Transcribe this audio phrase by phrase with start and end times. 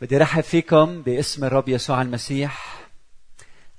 [0.00, 2.80] بدي رحب فيكم باسم الرب يسوع المسيح.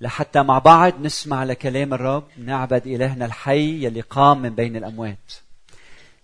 [0.01, 5.33] لحتى مع بعض نسمع لكلام الرب نعبد إلهنا الحي يلي قام من بين الأموات.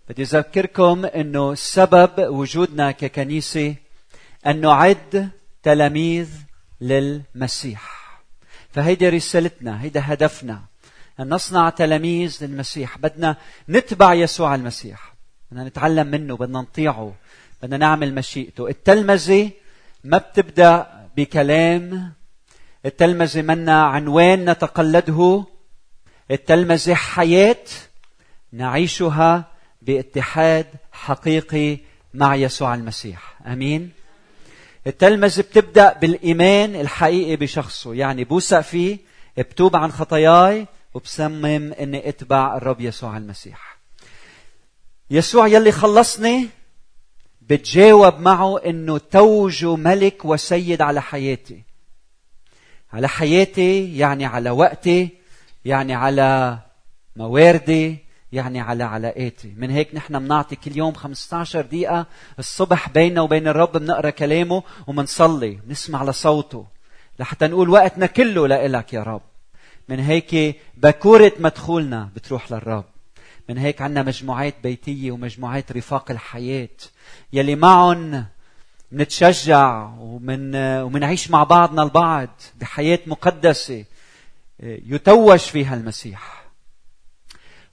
[0.09, 3.75] بدي أذكركم أنه سبب وجودنا ككنيسة
[4.47, 5.29] أن نعد
[5.63, 6.29] تلاميذ
[6.81, 8.19] للمسيح.
[8.71, 10.61] فهيدي رسالتنا هيدا هدفنا
[11.19, 12.97] أن نصنع تلاميذ للمسيح.
[12.97, 13.35] بدنا
[13.69, 15.13] نتبع يسوع المسيح.
[15.51, 17.13] بدنا نتعلم منه بدنا نطيعه
[17.63, 18.67] بدنا نعمل مشيئته.
[18.67, 19.51] التلمذة
[20.07, 20.87] ما بتبدأ
[21.17, 22.13] بكلام.
[22.85, 25.45] التلمذة منا عنوان نتقلده.
[26.31, 27.65] التلمذة حياة
[28.51, 31.77] نعيشها باتحاد حقيقي
[32.13, 33.41] مع يسوع المسيح.
[33.47, 33.91] آمين.
[34.87, 37.93] التلمذة بتبدأ بالإيمان الحقيقي بشخصه.
[37.93, 38.97] يعني بوثق فيه
[39.37, 43.77] بتوب عن خطاياي وبصمم إني أتبع الرب يسوع المسيح.
[45.11, 46.49] يسوع يلي خلصني
[47.49, 51.63] بتجاوب معه إنه توجه ملك وسيد على حياتي.
[52.93, 55.09] على حياتي يعني على وقتي
[55.65, 56.59] يعني على
[57.15, 57.97] مواردي
[58.31, 59.53] يعني على علاقاتي.
[59.57, 62.05] من هيك نحن بنعطي كل يوم 15 دقيقة
[62.39, 66.65] الصبح بيننا وبين الرب بنقرأ كلامه ومنصلي نسمع لصوته.
[67.19, 69.21] لحتى نقول وقتنا كله لإلك يا رب.
[69.89, 72.85] من هيك بكورة مدخولنا بتروح للرب.
[73.49, 76.69] من هيك عنا مجموعات بيتية ومجموعات رفاق الحياة.
[77.33, 78.25] يلي معهم
[78.91, 83.85] منتشجع ومن ومنعيش مع بعضنا البعض بحياة مقدسة
[84.59, 86.47] يتوج فيها المسيح.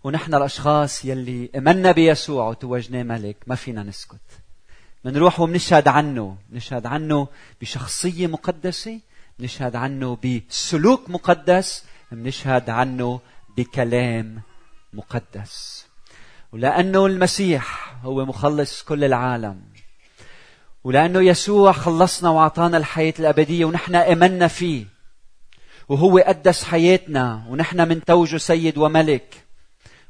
[0.04, 4.20] ونحن الأشخاص يلي أمنا بيسوع وتوجناه ملك ما فينا نسكت.
[5.04, 7.28] منروح ومنشهد عنه نشهد عنه
[7.60, 9.00] بشخصية مقدسة
[9.40, 13.20] نشهد عنه بسلوك مقدس منشهد عنه
[13.56, 14.42] بكلام
[14.94, 15.86] مقدس.
[16.52, 19.60] ولأنه المسيح هو مخلص كل العالم.
[20.84, 24.84] ولأنه يسوع خلصنا وأعطانا الحياة الأبدية ونحن آمنا فيه.
[25.88, 29.44] وهو قدس حياتنا ونحن من توجه سيد وملك.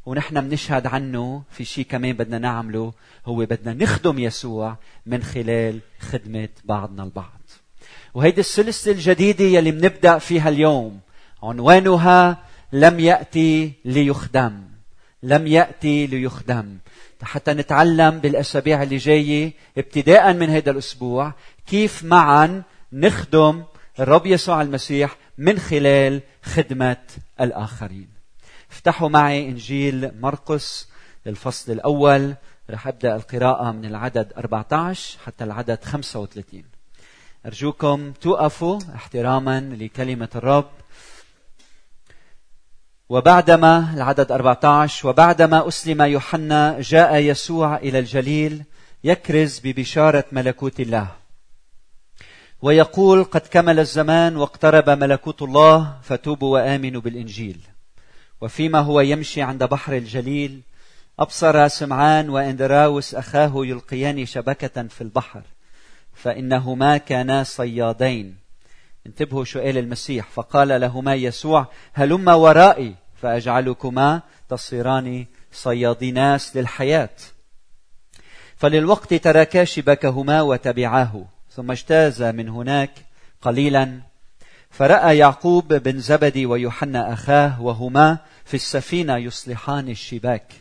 [0.07, 2.93] ونحن بنشهد عنه في شيء كمان بدنا نعمله.
[3.27, 7.41] هو بدنا نخدم يسوع من خلال خدمة بعضنا البعض.
[8.15, 11.01] وهيدي السلسلة الجديدة يلي بنبدأ فيها اليوم
[11.43, 14.74] عنوانها لم يأتي ليخدم.
[15.25, 16.79] لم يأتي ليخدم.
[17.23, 21.33] حتى نتعلم بالأسابيع اللي جاية ابتداء من هذا الأسبوع
[21.67, 22.63] كيف معا
[22.93, 23.65] نخدم
[24.01, 26.97] الرب يسوع المسيح من خلال خدمة
[27.41, 28.09] الآخرين.
[28.73, 30.89] افتحوا معي إنجيل مرقس
[31.27, 32.35] الفصل الأول.
[32.71, 36.65] رح أبدأ القراءة من العدد 14 حتى العدد 35
[37.47, 40.71] أرجوكم توقفوا احتراما لكلمة الرب.
[43.15, 48.63] وبعدما العدد 14 وبعدما أسلم يوحنا جاء يسوع إلى الجليل
[49.05, 51.09] يكرز ببشارة ملكوت الله.
[52.63, 57.59] ويقول قد كمل الزمان واقترب ملكوت الله فتوبوا وآمنوا بالإنجيل.
[58.41, 60.61] وفيما هو يمشي عند بحر الجليل
[61.19, 65.43] أبصر سمعان وإندراوس أخاه يلقيان شبكة في البحر
[66.15, 68.37] فإنهما كانا صيادين.
[69.07, 77.17] انتبهوا شو قال المسيح فقال لهما يسوع هلما ورائي؟ فأجعلكما تصيران صيادي ناس للحياة.
[78.57, 82.91] فللوقت تركا شبكهما وتبعاه ثم اجتاز من هناك
[83.43, 83.99] قليلا
[84.71, 90.53] فرأى يعقوب بن زبدي ويوحنا أخاه وهما في السفينة يصلحان الشباك.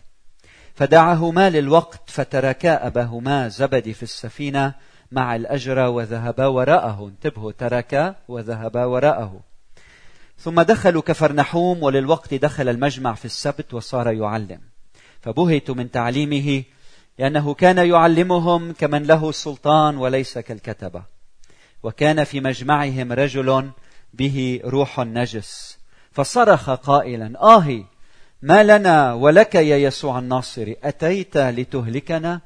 [0.75, 4.73] فدعاهما للوقت فتركا أباهما زبدي في السفينة
[5.11, 7.07] مع الأجر وذهبا وراءه.
[7.07, 9.52] انتبهوا تركا وذهبا وراءه.
[10.43, 14.61] ثم دخلوا كفرنحوم وللوقت دخل المجمع في السبت وصار يعلم.
[15.21, 16.63] فبهتوا من تعليمه
[17.19, 21.03] لأنه كان يعلمهم كمن له سلطان وليس كالكتبة.
[21.83, 23.71] وكان في مجمعهم رجل
[24.13, 25.77] به روح نجس
[26.11, 27.83] فصرخ قائلا آهي
[28.41, 32.41] ما لنا ولك يا يسوع الناصري أتيت لتهلكنا؟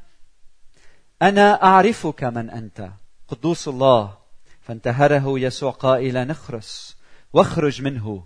[1.22, 2.90] أنا أعرفك من أنت.
[3.28, 4.18] قدوس الله.
[4.62, 6.97] فانتهره يسوع قائلا اخرس.
[7.34, 8.26] واخرج منه.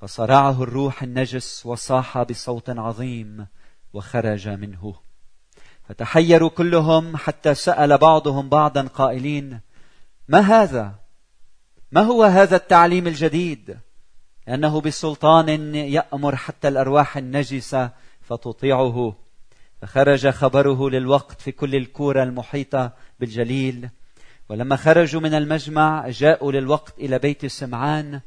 [0.00, 3.46] فصرعه الروح النجس وصاح بصوت عظيم
[3.92, 4.94] وخرج منه.
[5.88, 9.60] فتحيروا كلهم حتى سأل بعضهم بعضا قائلين
[10.28, 10.94] ما هذا؟
[11.92, 13.78] ما هو هذا التعليم الجديد؟
[14.46, 17.90] لأنه بسلطان يأمر حتى الأرواح النجسة
[18.20, 19.16] فتطيعه.
[19.82, 23.90] فخرج خبره للوقت في كل الكورة المحيطة بالجليل
[24.48, 28.20] ولما خرجوا من المجمع جاءوا للوقت إلى بيت سمعان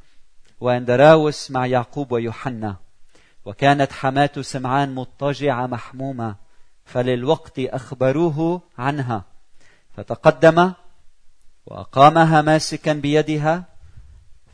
[0.59, 2.75] واندراوس مع يعقوب ويوحنا.
[3.45, 6.35] وكانت حماة سمعان مضطجعة محمومة
[6.85, 9.25] فللوقت أخبروه عنها.
[9.97, 10.73] فتقدم
[11.65, 13.63] وأقامها ماسكا بيدها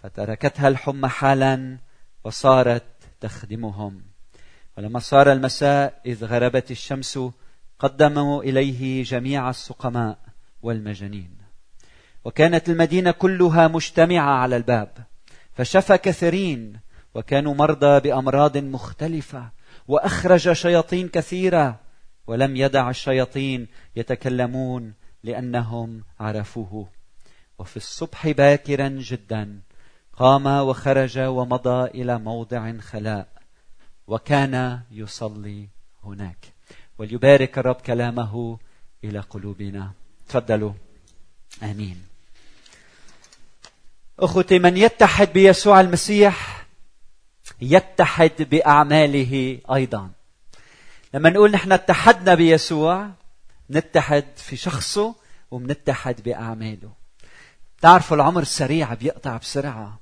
[0.03, 1.77] فتركتها الحمى حالا
[2.23, 2.83] وصارت
[3.21, 4.01] تخدمهم.
[4.77, 7.19] ولما صار المساء إذ غربت الشمس
[7.79, 10.17] قدموا إليه جميع السقماء
[10.61, 11.42] والمجانين.
[12.25, 14.89] وكانت المدينة كلها مجتمعة على الباب
[15.53, 16.79] فشفى كثيرين
[17.13, 19.49] وكانوا مرضى بأمراض مختلفة
[19.87, 21.79] وأخرج شياطين كثيرة
[22.27, 24.93] ولم يدع الشياطين يتكلمون
[25.23, 26.87] لأنهم عرفوه.
[27.59, 29.59] وفي الصبح باكرا جدا
[30.13, 33.27] قام وخرج ومضى إلى موضع خلاء
[34.07, 35.67] وكان يصلي
[36.03, 36.53] هناك.
[36.97, 38.59] وليبارك الرب كلامه
[39.03, 39.91] إلى قلوبنا.
[40.29, 40.73] تفضلوا.
[41.63, 42.12] آمين.
[44.23, 46.65] أخوتي من يتحد بيسوع المسيح
[47.61, 50.09] يتحد بأعماله أيضا.
[51.13, 53.09] لما نقول نحن اتحدنا بيسوع
[53.71, 55.15] نتحد في شخصه
[55.51, 56.91] وبنتحد بأعماله.
[57.81, 59.99] تعرفوا العمر السريع بيقطع بسرعة.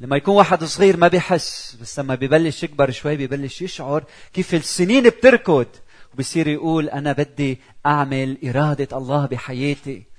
[0.00, 5.02] لما يكون واحد صغير ما بيحس بس لما ببلش يكبر شوي ببلش يشعر كيف السنين
[5.02, 5.66] بتركض.
[6.14, 10.11] وبصير يقول أنا بدي أعمل إرادة الله بحياتي.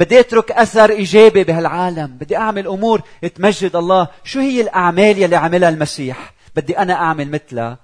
[0.00, 3.02] بدي اترك اثر ايجابي بهالعالم بدي اعمل امور
[3.34, 4.08] تمجد الله.
[4.24, 7.78] شو هي الاعمال يلي عملها المسيح؟ بدي أنا اعمل مثلها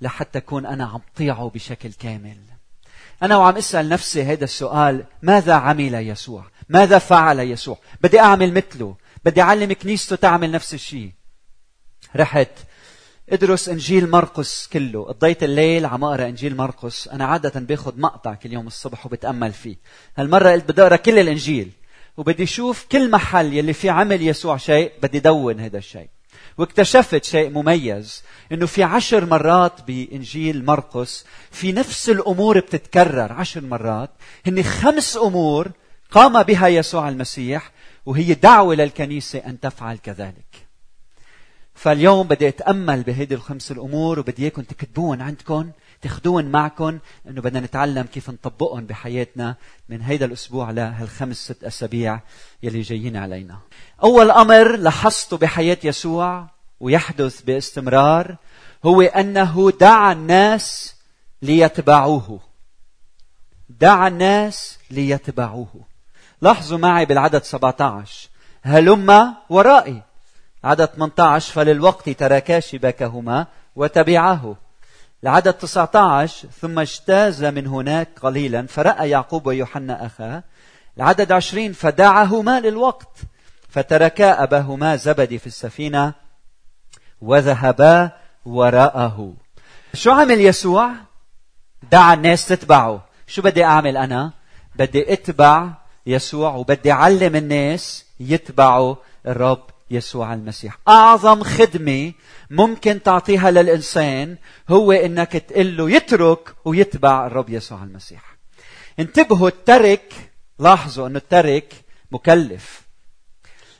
[0.00, 2.36] لحتى اكون أنا عم طيعه بشكل كامل.
[3.22, 8.96] أنا وعم اسأل نفسي هذا السؤال ماذا عمل يسوع؟ ماذا فعل يسوع؟ بدي اعمل مثله.
[9.24, 11.10] بدي اعلم كنيسته تعمل نفس الشيء
[12.16, 12.48] رحت
[13.32, 15.04] إدرس إنجيل مرقس كله.
[15.04, 17.08] قضيت الليل عم أقرأ إنجيل مرقس.
[17.08, 19.76] أنا عادة باخذ مقطع كل يوم الصبح وبتأمل فيه.
[20.16, 21.70] هالمرة قلت بدي أقرأ كل الإنجيل.
[22.16, 26.08] وبدي أشوف كل محل يلي في عمل يسوع شيء بدي دون هذا الشيء.
[26.58, 33.32] واكتشفت شيء مميز إنه في عشر مرات بإنجيل مرقس في نفس الأمور بتتكرر.
[33.32, 34.10] عشر مرات.
[34.46, 35.70] هن خمس أمور
[36.10, 37.70] قام بها يسوع المسيح
[38.06, 40.61] وهي دعوة للكنيسة أن تفعل كذلك.
[41.74, 45.70] فاليوم بدي أتأمل بهيدي الخمس الأمور وبدي إياكم تكتبون عندكم
[46.02, 46.98] تاخذون معكم
[47.28, 49.56] إنه بدنا نتعلم كيف نطبقهم بحياتنا
[49.88, 52.20] من هيدا الأسبوع لهالخمس ست أسابيع
[52.62, 53.58] يلي جايين علينا.
[54.02, 56.46] أول أمر لاحظته بحياة يسوع
[56.80, 58.36] ويحدث باستمرار
[58.84, 60.96] هو أنه دعا الناس
[61.42, 62.40] ليتبعوه.
[63.68, 65.86] دعا الناس ليتبعوه.
[66.42, 68.28] لاحظوا معي بالعدد 17
[68.62, 70.02] هلم ورائي
[70.64, 74.56] عدد 18 فللوقت تركا شباكهما وتبعاه
[75.22, 80.42] العدد 19 ثم اجتاز من هناك قليلا فرأى يعقوب ويوحنا أخاه.
[80.96, 83.18] العدد 20 فدعهما للوقت.
[83.68, 86.14] فتركا أباهما زبدي في السفينة
[87.20, 88.10] وذهبا
[88.46, 89.34] وراءه.
[89.94, 90.90] شو عمل يسوع؟
[91.92, 93.04] دعا الناس تتبعه.
[93.26, 94.32] شو بدي أعمل أنا؟
[94.76, 95.68] بدي أتبع
[96.06, 98.94] يسوع وبدي أعلم الناس يتبعوا
[99.26, 100.78] الرب يسوع المسيح.
[100.88, 102.12] أعظم خدمة
[102.50, 104.36] ممكن تعطيها للإنسان
[104.68, 108.36] هو إنك تقول له يترك ويتبع الرب يسوع المسيح.
[108.98, 110.12] انتبهوا الترك
[110.58, 111.74] لاحظوا إنه الترك
[112.10, 112.82] مكلف.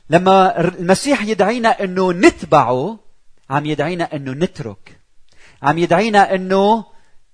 [0.09, 2.99] لما المسيح يدعينا إنه نتبعه
[3.49, 4.97] عم يدعينا إنه نترك.
[5.63, 6.85] عم يدعينا إنه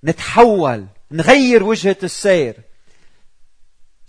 [0.04, 2.56] نتحول نغير وجهة السير.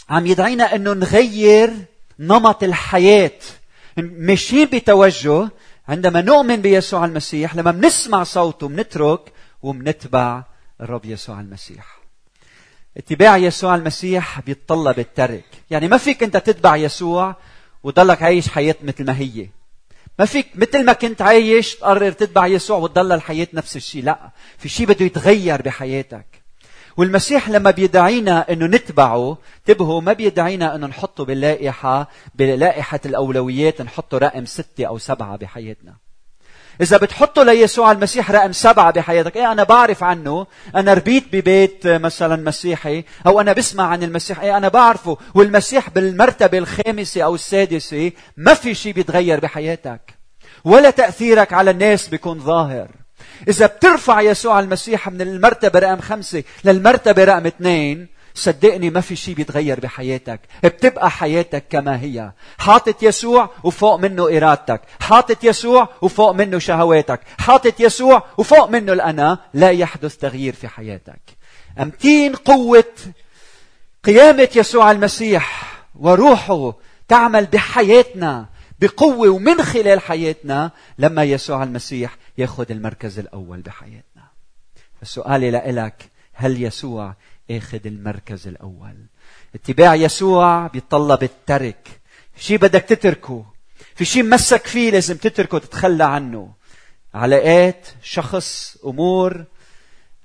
[0.09, 1.73] عم يدعينا إنه نغير
[2.19, 3.39] نمط الحياة.
[3.97, 5.49] ماشيين بتوجه
[5.87, 10.43] عندما نؤمن بيسوع المسيح لما بنسمع صوته بنترك وبنتبع
[10.81, 12.01] الرب يسوع المسيح.
[12.97, 15.45] اتباع يسوع المسيح بيتطلب الترك.
[15.69, 17.35] يعني ما فيك انت تتبع يسوع
[17.83, 19.47] وتضلك عايش حياة مثل ما هي.
[20.19, 24.03] ما فيك مثل ما كنت عايش تقرر تتبع يسوع وتضل الحياة نفس الشيء.
[24.03, 26.25] لا في شيء بده يتغير بحياتك.
[26.97, 34.45] والمسيح لما بيدعينا إنه نتبعه انتبهوا ما بيدعينا إنه نحطه باللائحة بلائحة الأولويات نحطه رقم
[34.45, 35.95] ستة أو سبعة بحياتنا.
[36.81, 42.35] إذا بتحطه ليسوع المسيح رقم سبعة بحياتك، إيه أنا بعرف عنه، أنا ربيت ببيت مثلا
[42.35, 48.53] مسيحي، أو أنا بسمع عن المسيح، إيه أنا بعرفه، والمسيح بالمرتبة الخامسة أو السادسة، ما
[48.53, 50.13] في شيء بيتغير بحياتك.
[50.63, 53.00] ولا تأثيرك على الناس بيكون ظاهر.
[53.47, 59.35] إذا بترفع يسوع المسيح من المرتبة رقم خمسة للمرتبة رقم اثنين صدقني ما في شيء
[59.35, 60.39] بيتغير بحياتك.
[60.63, 62.31] بتبقى حياتك كما هي.
[62.57, 64.81] حاطط يسوع وفوق منه إرادتك.
[64.99, 67.19] حاطط يسوع وفوق منه شهواتك.
[67.39, 69.37] حاطط يسوع وفوق منه الأنا.
[69.53, 71.21] لا يحدث تغيير في حياتك.
[71.79, 72.93] أمتين قوة
[74.03, 76.73] قيامة يسوع المسيح وروحه
[77.07, 78.45] تعمل بحياتنا.
[78.81, 84.23] بقوة ومن خلال حياتنا لما يسوع المسيح ياخذ المركز الأول بحياتنا.
[85.01, 87.15] السؤال لك هل يسوع
[87.51, 88.95] اخذ المركز الأول؟
[89.55, 92.01] اتباع يسوع بيتطلب الترك.
[92.37, 93.45] شيء بدك تتركه.
[93.95, 96.53] في شيء مسك فيه لازم تتركه تتخلى عنه.
[97.13, 99.43] علاقات شخص أمور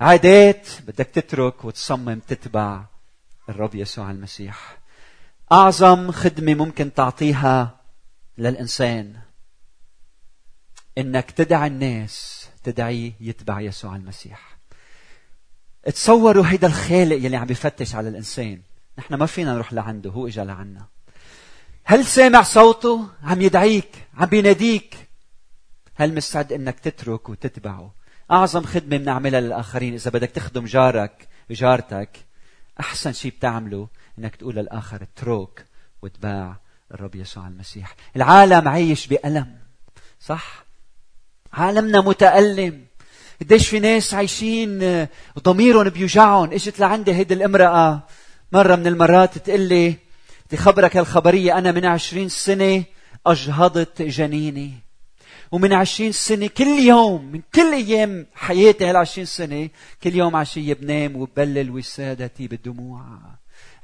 [0.00, 2.84] عادات بدك تترك وتصمم تتبع
[3.48, 4.78] الرب يسوع المسيح.
[5.52, 7.75] أعظم خدمة ممكن تعطيها
[8.38, 9.16] للإنسان.
[10.98, 14.56] إنك تدعي الناس تدعيه يتبع يسوع المسيح.
[15.84, 18.60] تصوروا هيدا الخالق يلي عم بفتش على الإنسان.
[18.98, 20.86] نحن ما فينا نروح لعنده هو إجا لعنا.
[21.84, 24.96] هل سامع صوته؟ عم يدعيك عم بيناديك.
[25.94, 27.94] هل مستعد إنك تترك وتتبعه؟
[28.30, 32.26] أعظم خدمة بنعملها للآخرين إذا بدك تخدم جارك جارتك
[32.80, 33.88] أحسن شيء بتعمله
[34.18, 35.66] إنك تقول للآخر اترك
[36.02, 36.56] واتباع
[36.94, 37.96] الرب يسوع المسيح.
[38.16, 39.58] العالم عايش بألم
[40.20, 40.66] صح؟
[41.52, 42.86] عالمنا متألم.
[43.40, 45.06] قديش في ناس عايشين
[45.38, 46.52] ضميرهم بيوجعهم.
[46.52, 48.02] اجت لعندي هيدي الامرأة.
[48.52, 49.94] مرة من المرات تقول لي
[50.46, 51.58] بدي خبرك هالخبرية.
[51.58, 52.84] أنا من عشرين سنة
[53.26, 54.72] أجهضت جنيني.
[55.52, 59.68] ومن عشرين سنة كل يوم من كل أيام حياتي هالعشرين سنة
[60.02, 63.04] كل يوم عشية بنام وببلل وسادتي بالدموع.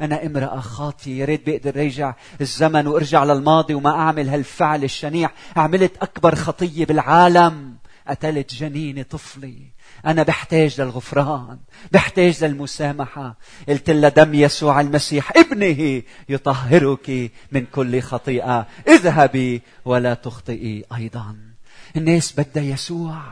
[0.02, 5.30] أنا امرأة خاطية يا ريت بقدر رجع الزمن وارجع للماضي وما أعمل هالفعل الشنيع.
[5.56, 7.74] عملت أكبر خطية بالعالم.
[8.08, 9.56] قتلت جنين طفلي.
[10.06, 11.58] أنا بحتاج للغفران
[11.92, 13.36] بحتاج للمسامحة.
[13.68, 18.66] قلت لها دم يسوع المسيح ابنه يطهرك من كل خطيئة.
[18.88, 21.36] اذهبي ولا تخطئي أيضا.
[21.96, 23.22] الناس بدها يسوع.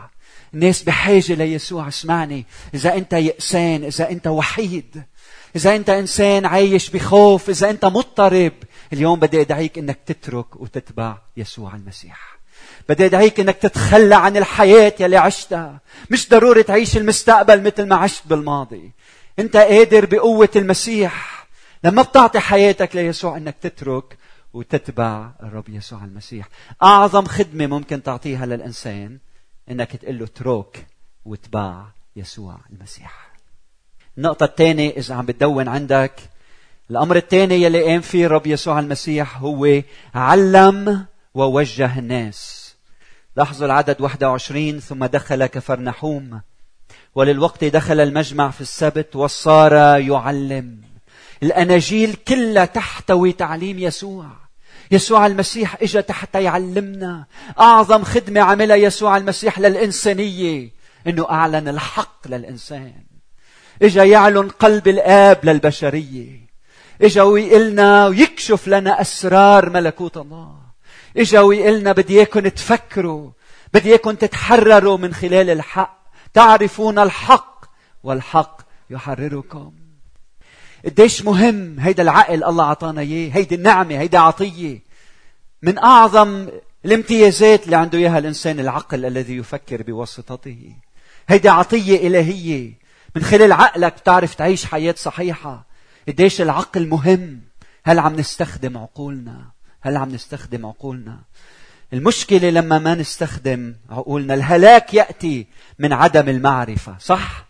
[0.54, 1.88] الناس بحاجة ليسوع.
[1.88, 5.02] اسمعني إذا أنت يأسان إذا أنت وحيد
[5.56, 8.52] إذا أنت إنسان عايش بخوف إذا أنت مضطرب
[8.92, 12.38] اليوم بدي أدعيك أنك تترك وتتبع يسوع المسيح.
[12.88, 15.80] بدي أدعيك أنك تتخلى عن الحياة يلي عشتها.
[16.10, 18.90] مش ضروري تعيش المستقبل مثل ما عشت بالماضي.
[19.38, 21.46] أنت قادر بقوة المسيح.
[21.84, 24.18] لما بتعطي حياتك ليسوع أنك تترك
[24.52, 26.48] وتتبع الرب يسوع المسيح.
[26.82, 29.18] أعظم خدمة ممكن تعطيها للإنسان
[29.70, 30.86] أنك تقول له اترك
[31.24, 31.84] واتبع
[32.16, 33.29] يسوع المسيح.
[34.20, 36.12] النقطة الثانية إذا عم بتدون عندك
[36.90, 39.82] الأمر الثاني يلي قام فيه الرب يسوع المسيح هو
[40.14, 42.70] علم ووجه الناس.
[43.36, 46.40] لاحظوا العدد 21 ثم دخل كفرنحوم
[47.14, 50.80] وللوقت دخل المجمع في السبت وصار يعلم.
[51.42, 54.26] الأناجيل كلها تحتوي تعليم يسوع.
[54.90, 57.24] يسوع المسيح اجى حتى يعلمنا.
[57.60, 60.70] أعظم خدمة عملها يسوع المسيح للإنسانية
[61.06, 63.09] إنه أعلن الحق للإنسان.
[63.82, 66.40] إجا يعلن قلب الآب للبشرية.
[67.02, 70.56] إجا ويقلنا ويكشف لنا أسرار ملكوت الله.
[71.16, 73.30] إجا ويقلنا بدي اياكم تفكروا
[73.74, 76.00] بدي اياكم تتحرروا من خلال الحق.
[76.34, 77.64] تعرفون الحق
[78.02, 78.60] والحق
[78.90, 79.72] يحرركم.
[80.84, 84.78] قديش مهم هيدا العقل الله أعطانا إياه هيدي النعمة هيدي عطية.
[85.62, 86.48] من أعظم
[86.84, 90.72] الامتيازات اللي عنده إياها الإنسان العقل الذي يفكر بواسطته.
[91.28, 92.79] هيدي عطية إلهية.
[93.16, 95.64] من خلال عقلك بتعرف تعيش حياة صحيحة.
[96.08, 97.40] قديش العقل مهم.
[97.84, 99.44] هل عم نستخدم عقولنا؟
[99.80, 101.18] هل عم نستخدم عقولنا؟
[101.92, 105.46] المشكلة لما ما نستخدم عقولنا الهلاك يأتي
[105.78, 107.44] من عدم المعرفة صح؟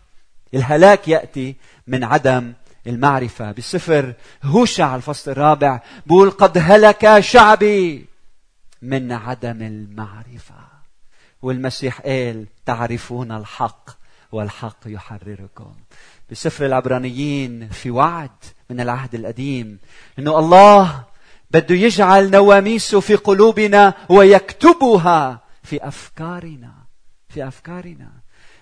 [0.53, 1.55] الهلاك يأتي
[1.87, 2.53] من عدم
[2.87, 3.51] المعرفة.
[3.51, 4.13] بسفر
[4.43, 8.05] هوشع الفصل الرابع بقول قد هلك شعبي
[8.81, 10.55] من عدم المعرفة.
[11.41, 14.00] والمسيح قال تعرفون الحق.
[14.31, 15.73] والحق يحرركم.
[16.31, 18.29] بسفر العبرانيين في وعد
[18.69, 19.79] من العهد القديم
[20.19, 21.03] إنه الله
[21.51, 26.71] بده يجعل نواميسه في قلوبنا ويكتبها في أفكارنا.
[27.29, 28.09] في أفكارنا.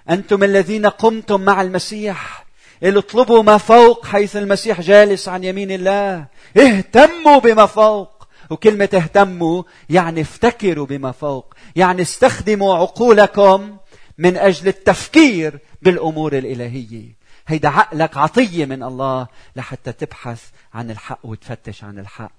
[0.10, 2.46] أنتم الذين قمتم مع المسيح.
[2.84, 6.26] اطلبوا ما فوق حيث المسيح جالس عن يمين الله.
[6.58, 8.28] اهتموا بما فوق.
[8.50, 11.54] وكلمة اهتموا يعني افتكروا بما فوق.
[11.76, 13.78] يعني استخدموا عقولكم
[14.20, 17.16] من أجل التفكير بالأمور الإلهية.
[17.48, 22.32] هيدا عقلك عطية من الله لحتى تبحث عن الحق وتفتش عن الحق.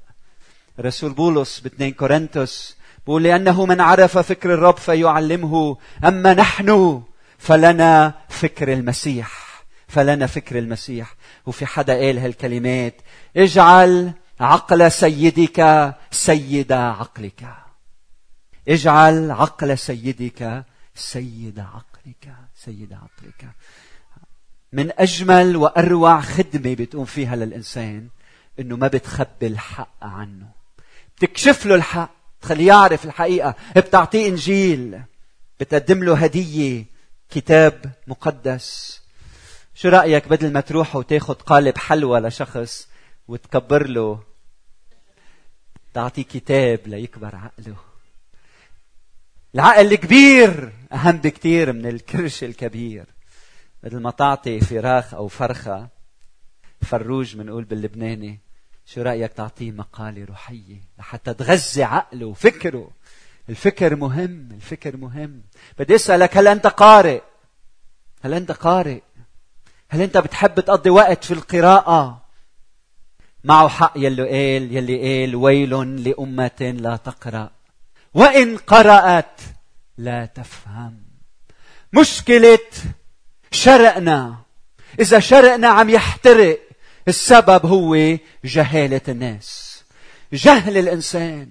[0.80, 7.02] رسول بولس ب2 كورنثوس بقول لأنه من عرف فكر الرب فيعلمه أما نحن
[7.38, 11.14] فلنا فكر المسيح فلنا فكر المسيح.
[11.46, 12.94] وفي حدا قال هالكلمات
[13.36, 17.48] اجعل عقل سيدك سيد عقلك.
[18.68, 23.50] اجعل عقل سيدك سيد عقلك سيد عقلك.
[24.72, 28.08] من أجمل وأروع خدمة بتقوم فيها للإنسان
[28.60, 30.50] إنه ما بتخبي الحق عنه.
[31.16, 33.54] بتكشف له الحق تخليه يعرف الحقيقة.
[33.76, 35.02] بتعطيه إنجيل
[35.60, 36.84] بتقدم له هدية
[37.30, 39.00] كتاب مقدس.
[39.74, 42.88] شو رأيك بدل ما تروح وتاخذ قالب حلوى لشخص
[43.28, 44.22] وتكبر له؟
[45.94, 47.89] تعطيه كتاب ليكبر عقله.
[49.54, 53.06] العقل الكبير أهم بكتير من الكرش الكبير.
[53.82, 55.88] بدل ما تعطي فراخ أو فرخة
[56.82, 58.40] فروج بنقول باللبناني
[58.86, 62.90] شو رأيك تعطيه مقالة روحية لحتى تغذي عقله وفكره؟
[63.48, 65.42] الفكر مهم الفكر مهم.
[65.78, 67.20] بدي أسألك هل أنت قارئ؟
[68.22, 69.00] هل أنت قارئ؟
[69.88, 72.22] هل أنت بتحب تقضي وقت في القراءة؟
[73.44, 77.50] معه حق يلي قال يلي قال ويل لأمة لا تقرأ.
[78.14, 79.40] وإن قرأت
[79.98, 81.02] لا تفهم.
[81.92, 82.58] مشكلة
[83.50, 84.36] شرقنا.
[85.00, 86.60] إذا شرقنا عم يحترق
[87.08, 89.82] السبب هو جهالة الناس.
[90.32, 91.48] جهل الإنسان.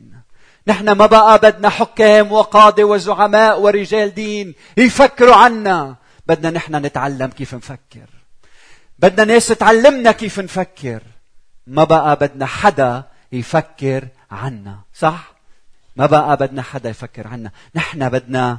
[0.67, 5.95] نحن ما بقى بدنا حكام وقادة وزعماء ورجال دين يفكروا عنا.
[6.27, 8.09] بدنا نحن نتعلم كيف نفكر.
[8.99, 11.03] بدنا ناس تعلمنا كيف نفكر.
[11.67, 15.38] ما بقى بدنا حدا يفكر عنا صح؟
[15.99, 17.51] ما بقى بدنا حدا يفكر عنا.
[17.75, 18.57] نحن بدنا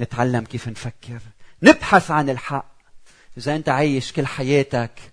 [0.00, 1.18] نتعلم كيف نفكر.
[1.62, 2.72] نبحث عن الحق.
[3.38, 5.12] إذا أنت عايش كل حياتك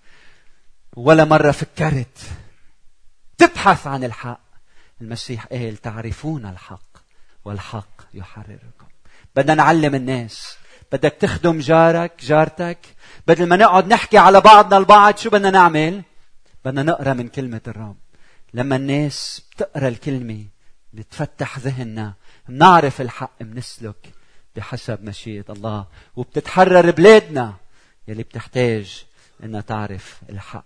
[0.95, 2.17] ولا مرة فكرت
[3.37, 4.41] تبحث عن الحق.
[5.01, 6.97] المسيح قال تعرفون الحق
[7.45, 8.87] والحق يحرركم.
[9.35, 10.57] بدنا نعلم الناس.
[10.91, 12.79] بدك تخدم جارك جارتك.
[13.27, 16.03] بدل ما نقعد نحكي على بعضنا البعض شو بدنا نعمل؟
[16.65, 17.97] بدنا نقرأ من كلمة الرب.
[18.53, 20.45] لما الناس بتقرأ الكلمة
[20.93, 22.13] بتفتح ذهننا
[22.49, 24.13] بنعرف الحق بنسلك
[24.55, 27.53] بحسب مشيئة الله وبتتحرر بلادنا
[28.07, 29.05] يلي بتحتاج
[29.43, 30.65] إنها تعرف الحق.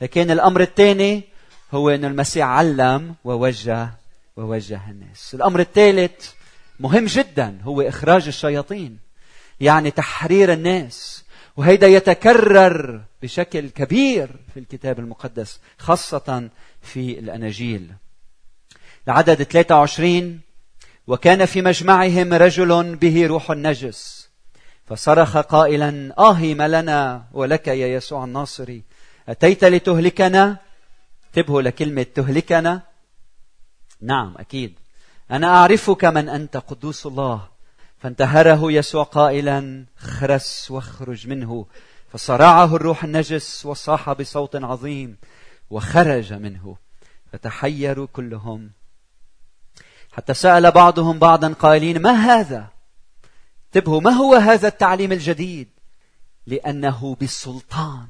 [0.00, 1.22] لكن الأمر الثاني
[1.74, 3.90] هو إنه المسيح علم ووجه
[4.36, 5.34] ووجه الناس.
[5.34, 6.32] الأمر الثالث
[6.80, 8.98] مهم جدا هو إخراج الشياطين
[9.60, 11.24] يعني تحرير الناس.
[11.56, 16.48] وهيدا يتكرر بشكل كبير في الكتاب المقدس خاصة
[16.82, 17.92] في الأناجيل.
[19.08, 20.40] العدد 23
[21.06, 24.30] وكان في مجمعهم رجل به روح النجس
[24.86, 28.82] فصرخ قائلا آهي ما لنا ولك يا يسوع الناصري
[29.28, 30.56] أتيت لتهلكنا؟
[31.26, 32.82] انتبهوا لكلمة تهلكنا
[34.00, 34.74] نعم أكيد.
[35.30, 37.48] أنا أعرفك من أنت قدوس الله.
[37.98, 41.66] فانتهره يسوع قائلا خرس واخرج منه.
[42.12, 45.16] فصرعه الروح النجس وصاح بصوت عظيم
[45.70, 46.76] وخرج منه.
[47.32, 48.70] فتحيروا كلهم
[50.16, 52.68] حتى سأل بعضهم بعضا قائلين ما هذا؟
[53.66, 55.68] انتبهوا ما هو هذا التعليم الجديد؟
[56.46, 58.06] لأنه بالسلطان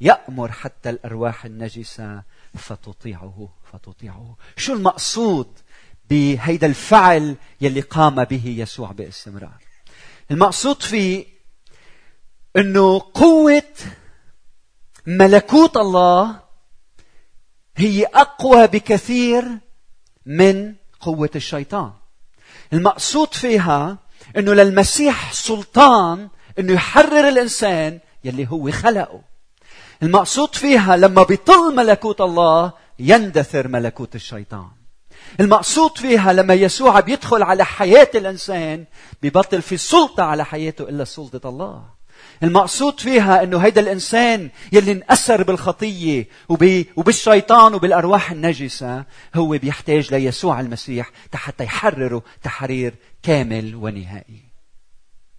[0.00, 2.22] يأمر حتى الأرواح النجسة
[2.54, 4.36] فتطيعه فتطيعه.
[4.56, 5.58] شو المقصود
[6.10, 9.62] بهيدا الفعل يلي قام به يسوع باستمرار؟
[10.30, 11.26] المقصود فيه
[12.56, 13.74] إنه قوة
[15.06, 16.40] ملكوت الله
[17.76, 19.44] هي أقوى بكثير
[20.26, 21.92] من قوة الشيطان.
[22.72, 23.98] المقصود فيها
[24.36, 29.20] إنه للمسيح سلطان إنه يحرر الإنسان يلي هو خلقه.
[30.02, 34.68] المقصود فيها لما بيطل ملكوت الله يندثر ملكوت الشيطان.
[35.40, 38.84] المقصود فيها لما يسوع بيدخل على حياة الإنسان
[39.22, 41.97] ببطل في سلطة على حياته إلا سلطة الله.
[42.42, 46.28] المقصود فيها إنه هيدا الإنسان يلي انأثر بالخطية
[46.96, 49.04] وبالشيطان وبالأرواح النجسة
[49.34, 54.48] هو بيحتاج ليسوع المسيح حتى يحرره تحرير كامل ونهائي.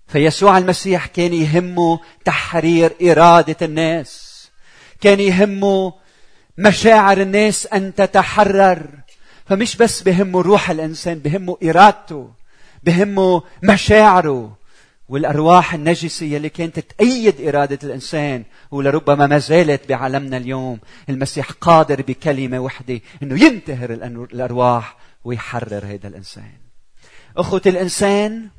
[0.07, 4.39] فيسوع المسيح كان يهمه تحرير إرادة الناس.
[5.01, 5.93] كان يهمه
[6.57, 8.87] مشاعر الناس أن تتحرر
[9.45, 12.29] فمش بس بهمه روح الإنسان بهمه إرادته
[12.83, 14.57] بهمه مشاعره
[15.09, 22.59] والأرواح النجسه يلي كانت تأيد إرادة الإنسان ولربما ما زالت بعالمنا اليوم المسيح قادر بكلمة
[22.59, 26.57] وحدة إنه ينتهر الأرواح ويحرر هذا الإنسان.
[27.37, 28.49] أخوة الإنسان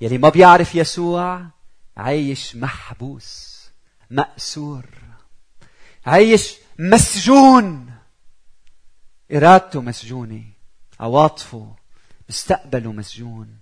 [0.00, 1.46] يلي ما بيعرف يسوع
[1.96, 3.58] عايش محبوس
[4.10, 4.84] مأسور
[6.06, 7.90] عايش مسجون.
[9.32, 10.44] إرادته مسجونة
[11.00, 11.76] عواطفه
[12.28, 13.61] مستقبله مسجون.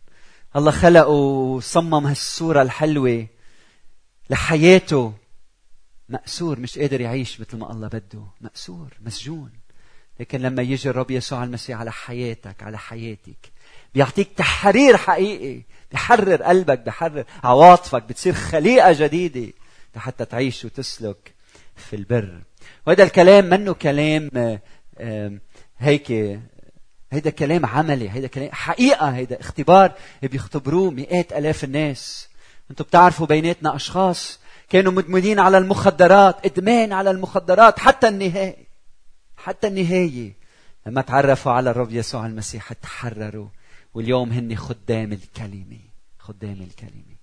[0.57, 3.27] الله خلقه وصمم هالصورة الحلوة
[4.31, 5.13] لحياته.
[6.09, 8.25] مأسور مش قادر يعيش مثل ما الله بده.
[8.41, 9.51] مأسور مسجون.
[10.21, 13.53] لكن لما يجي الرب يسوع المسيح على حياتك على حياتك
[13.95, 15.63] بيعطيك تحرير حقيقي.
[15.93, 18.03] بحرر قلبك بحرر عواطفك.
[18.03, 19.53] بتصير خليقة جديدة
[19.97, 21.35] حتى تعيش وتسلك
[21.77, 22.43] في البر.
[22.87, 24.31] وهذا الكلام منه كلام
[25.79, 26.41] هيك
[27.11, 29.93] هيدا كلام عملي هيدا كلام حقيقة هيدا اختبار
[30.23, 32.29] بيختبروه مئات ألاف الناس.
[32.71, 38.67] أنتم بتعرفوا بيناتنا أشخاص كانوا مدمنين على المخدرات إدمان على المخدرات حتى النهائي
[39.37, 40.33] حتى النهاية.
[40.87, 43.49] لما تعرفوا على الرب يسوع المسيح تحرروا
[43.95, 45.79] واليوم هن خدام الكلمة
[46.19, 47.21] خدام الكلمة.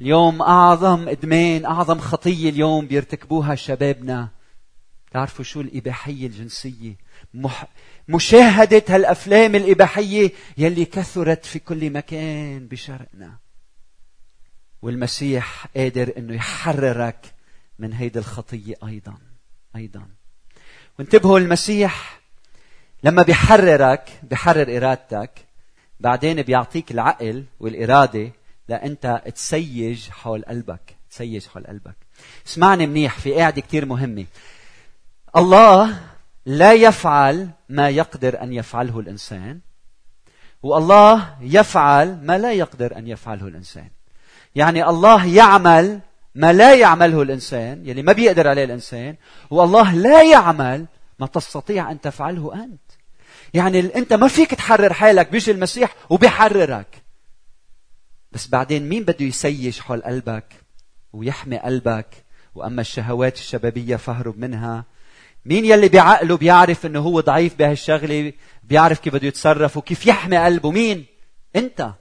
[0.00, 4.28] اليوم أعظم إدمان أعظم خطية اليوم بيرتكبوها شبابنا.
[5.12, 6.96] تعرفوا شو الإباحية الجنسية؟
[7.34, 7.66] مح...
[8.08, 13.38] مشاهدة هالأفلام الإباحية يلي كثرت في كل مكان بشرقنا.
[14.82, 17.34] والمسيح قادر أنه يحررك
[17.78, 19.18] من هيدي الخطية أيضا
[19.76, 20.08] أيضا.
[20.98, 22.20] وانتبهوا المسيح
[23.02, 25.30] لما بيحررك بيحرر إرادتك
[26.00, 28.32] بعدين بيعطيك العقل والإرادة
[28.68, 31.96] لأنت تسيج حول قلبك تسيج حول قلبك.
[32.46, 34.26] اسمعني منيح في قاعدة كتير مهمة.
[35.36, 36.00] الله
[36.48, 39.60] لا يفعل ما يقدر أن يفعله الإنسان
[40.62, 43.90] والله يفعل ما لا يقدر أن يفعله الإنسان.
[44.54, 46.00] يعني الله يعمل
[46.34, 49.16] ما لا يعمله الإنسان يلي ما بيقدر عليه الإنسان
[49.50, 50.86] والله لا يعمل
[51.18, 52.90] ما تستطيع أن تفعله أنت.
[53.54, 57.02] يعني أنت ما فيك تحرر حالك بيجي المسيح وبيحررك.
[58.32, 60.54] بس بعدين مين بده يسيج حول قلبك
[61.12, 64.84] ويحمي قلبك؟ وأما الشهوات الشبابية فاهرب منها
[65.44, 70.70] مين يلي بعقله بيعرف إنه هو ضعيف بهالشغلة بيعرف كيف بده يتصرف وكيف يحمي قلبه؟
[70.70, 71.06] مين؟
[71.56, 71.92] أنت.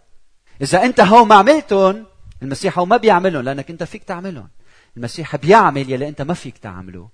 [0.61, 2.05] إذا أنت هو ما عملتهم
[2.43, 4.49] المسيح هو ما بيعملهم لأنك أنت فيك تعملهم.
[4.97, 7.09] المسيح بيعمل يلي أنت ما فيك تعمله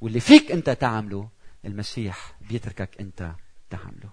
[0.00, 1.28] واللي فيك أنت تعمله
[1.64, 3.30] المسيح بيتركك أنت
[3.70, 4.10] تعمله.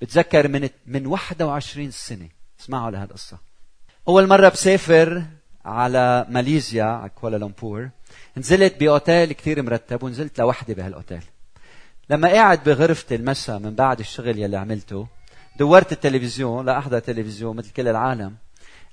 [0.00, 2.28] بتذكر من من 21 سنة.
[2.60, 3.38] اسمعوا لهذه القصة
[4.08, 5.24] أول مرة بسافر
[5.64, 7.90] على ماليزيا على كوالالمبور
[8.36, 11.22] نزلت بأوتيل كثير مرتب ونزلت لوحدي بهالأوتيل.
[12.10, 15.06] لما قاعد بغرفتي المساء من بعد الشغل يلي عملته
[15.58, 18.36] دورت التلفزيون لأحضر تلفزيون مثل كل العالم.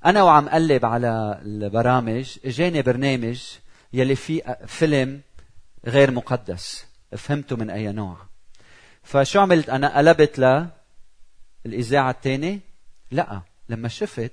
[0.06, 3.42] أنا وعم قلب على البرامج إجاني برنامج
[3.92, 5.20] يلي فيه فيلم
[5.86, 6.86] غير مقدس.
[7.16, 8.16] فهمته من أي نوع.
[9.02, 10.64] فشو عملت؟ أنا قلبت
[11.64, 12.58] للاذاعه الثانية
[13.10, 13.40] لا.
[13.68, 14.32] لما شفت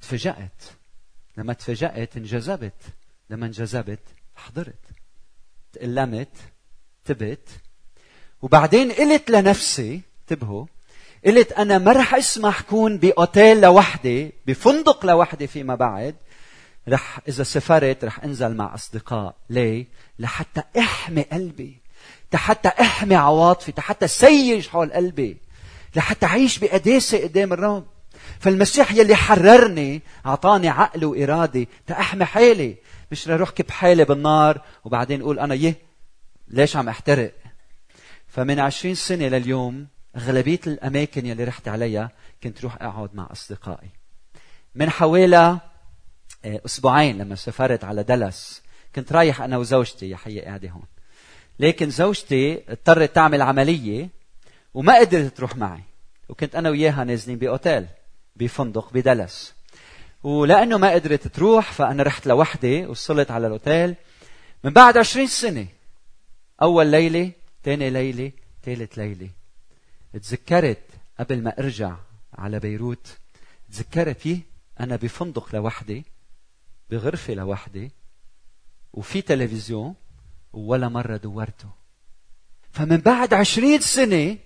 [0.00, 0.62] تفاجأت.
[1.36, 2.72] لما تفاجأت انجذبت.
[3.30, 4.00] لما انجذبت
[4.36, 4.84] حضرت
[5.72, 6.36] تألمت
[7.04, 7.48] تبت.
[8.42, 10.66] وبعدين قلت لنفسي انتبهوا
[11.26, 16.14] قلت أنا ما رح أسمح كون بأوتيل لوحدي بفندق لوحدي فيما بعد.
[16.88, 19.86] رح إذا سافرت رح أنزل مع أصدقاء ليه
[20.18, 21.76] لحتى أحمي قلبي
[22.32, 25.36] لحتى أحمي عواطفي لحتى سيج حول قلبي
[25.96, 27.86] لحتى أعيش بقداسة قدام الرب.
[28.40, 32.76] فالمسيح يلي حررني أعطاني عقل وإرادة تأحمي حالي.
[33.12, 35.74] مش أروح كب حالي بالنار وبعدين أقول أنا يه
[36.48, 37.32] ليش عم أحترق؟
[38.28, 42.10] فمن عشرين سنة لليوم أغلبية الأماكن يلي رحت عليها
[42.42, 43.88] كنت روح أقعد مع أصدقائي.
[44.74, 45.36] من حوالي
[46.44, 48.62] آه، أسبوعين لما سافرت على دلس
[48.94, 50.86] كنت رايح أنا وزوجتي يا حيه قاعدة هون.
[51.58, 54.08] لكن زوجتي اضطرت تعمل عملية
[54.74, 55.82] وما قدرت تروح معي.
[56.28, 57.86] وكنت أنا وياها نازلين بأوتيل
[58.36, 59.54] بفندق بدلس
[60.22, 63.94] ولأنه ما قدرت تروح فأنا رحت لوحدي وصلت على الأوتيل.
[64.64, 65.66] من بعد عشرين سنة
[66.62, 67.32] أول ليلة
[67.64, 68.32] ثاني ليلة
[68.64, 69.28] ثالث ليلة.
[70.12, 70.82] تذكرت
[71.20, 71.96] قبل ما أرجع
[72.34, 73.06] على بيروت
[73.72, 74.38] تذكرت فيه
[74.80, 76.04] أنا بفندق لوحدي
[76.90, 77.90] بغرفة لوحدي
[78.92, 79.94] وفي تلفزيون
[80.52, 81.68] ولا مرة دورته.
[82.72, 84.38] فمن بعد عشرين سنة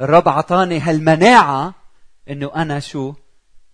[0.00, 1.74] الرب عطاني هالمناعة
[2.30, 3.14] إنه أنا شو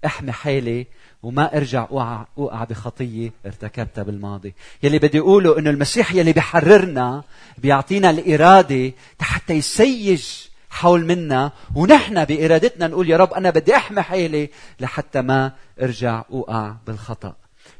[0.06, 0.87] أحمي حالي
[1.26, 4.54] وما ارجع اوقع اوقع بخطية ارتكبتها بالماضي.
[4.82, 7.22] يلي بدي أقوله إنه المسيح يلي بيحررنا
[7.58, 10.24] بيعطينا الإرادة حتى يسيج
[10.70, 16.74] حول منا ونحن بإرادتنا نقول يا رب أنا بدي احمي حالي لحتى ما أرجع اوقع
[16.86, 17.34] بالخطأ.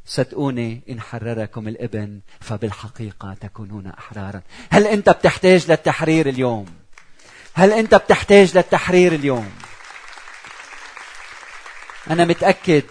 [0.07, 4.43] صدقوني إن حرركم الإبن فبالحقيقة تكونون أحرارا.
[4.71, 6.67] هل أنت بتحتاج للتحرير اليوم؟
[7.55, 9.51] هل أنت بتحتاج للتحرير اليوم؟
[12.11, 12.85] أنا متأكد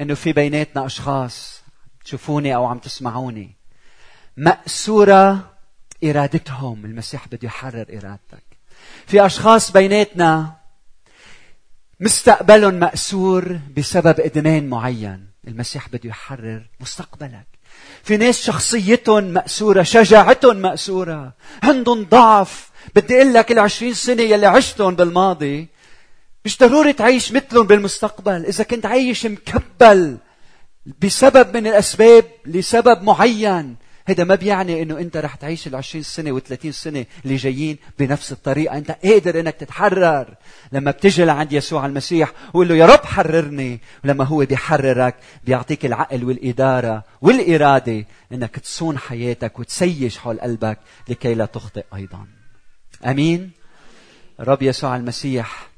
[0.00, 1.62] إنه في بيناتنا أشخاص
[2.04, 3.56] تشوفوني أو عم تسمعوني.
[4.36, 5.50] مأسورة
[6.04, 8.44] إرادتهم المسيح بده يحرر إرادتك.
[9.06, 10.52] في أشخاص بيناتنا
[12.00, 17.46] مستقبلهم مأسور بسبب إدمان معين المسيح بده يحرر مستقبلك.
[18.02, 21.32] في ناس شخصيتهم مأسورة شجاعتهم مأسورة.
[21.62, 22.70] عندهم ضعف.
[22.94, 25.68] بدي أقول لك العشرين سنة يلي عشتهم بالماضي
[26.46, 28.46] مش ضروري تعيش مثلهم بالمستقبل.
[28.46, 30.18] إذا كنت عايش مكبل
[31.02, 36.40] بسبب من الأسباب لسبب معين هذا ما بيعني إنه أنت رح تعيش ال 20 سنة
[36.40, 40.34] و30 سنة اللي جايين بنفس الطريقة، أنت قادر إنك تتحرر.
[40.72, 46.24] لما بتجي لعند يسوع المسيح وقول له يا رب حررني، ولما هو بيحررك بيعطيك العقل
[46.24, 50.78] والإدارة والإرادة إنك تصون حياتك وتسيج حول قلبك
[51.08, 52.26] لكي لا تخطئ أيضا.
[53.06, 53.50] آمين.
[54.40, 55.75] الرب يسوع المسيح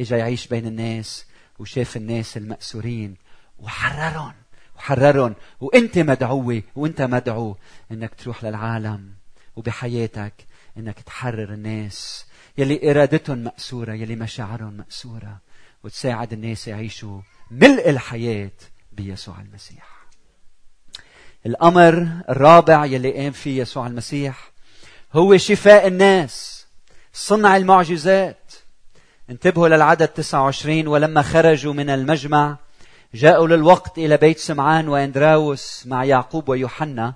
[0.00, 1.26] إجا يعيش بين الناس
[1.58, 3.16] وشاف الناس المأسورين
[3.58, 4.34] وحررهم
[4.76, 5.34] وحررهم.
[5.60, 7.56] وإنت مدعوة وإنت مدعو
[7.90, 9.10] إنك تروح للعالم
[9.56, 10.32] وبحياتك
[10.78, 12.26] إنك تحرر الناس
[12.58, 15.40] يلي إرادتهم مأسورة يلي مشاعرهم مأسورة
[15.84, 18.50] وتساعد الناس يعيشوا ملء الحياة
[18.92, 20.06] بيسوع المسيح.
[21.46, 24.50] الأمر الرابع يلي قام فيه يسوع المسيح
[25.12, 26.66] هو شفاء الناس
[27.12, 28.45] صنع المعجزات.
[29.30, 32.56] انتبهوا للعدد 29 ولما خرجوا من المجمع
[33.14, 37.14] جاءوا للوقت إلى بيت سمعان وأندراوس مع يعقوب ويوحنا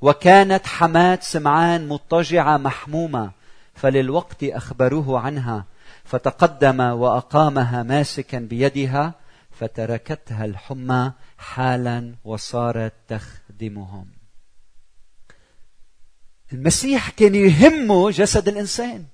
[0.00, 3.30] وكانت حماة سمعان مضطجعة محمومة
[3.74, 5.64] فللوقت أخبروه عنها
[6.04, 9.14] فتقدم وأقامها ماسكا بيدها
[9.50, 14.06] فتركتها الحمى حالا وصارت تخدمهم.
[16.52, 19.04] المسيح كان يهمه جسد الإنسان.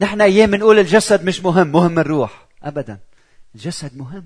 [0.00, 2.46] نحن أيام بنقول الجسد مش مهم مهم الروح.
[2.62, 2.98] أبدا.
[3.54, 4.24] الجسد مهم.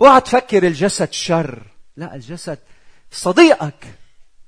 [0.00, 1.62] اوعى تفكر الجسد شر.
[1.96, 2.58] لا الجسد
[3.10, 3.86] صديقك.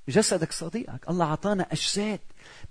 [0.08, 1.08] جسدك صديقك.
[1.10, 2.20] الله أعطانا أجساد.